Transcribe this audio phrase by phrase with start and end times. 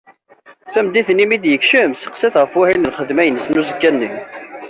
[0.73, 4.11] Tameddit, mi d-yekcem testeqsa-t ɣef wahil n lxedma-ines n uzekka-nni.